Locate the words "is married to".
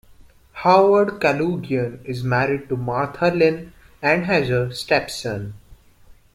2.05-2.75